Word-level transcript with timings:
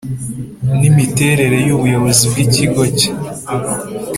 N 0.79 0.81
imiterere 0.89 1.57
y 1.67 1.73
ubuyobozi 1.75 2.23
bw 2.31 2.37
ikigo 2.45 2.83
cye 2.97 3.09